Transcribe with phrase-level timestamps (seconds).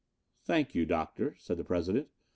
[0.45, 2.07] "Thank you, Doctor," said the President.